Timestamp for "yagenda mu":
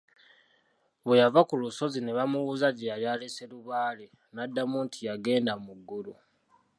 5.07-5.73